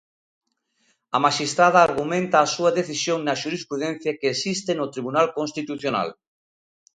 [1.15, 6.09] A maxistrada argumenta a súa decisión na xurisprudencia que existe no Tribunal Constitucional.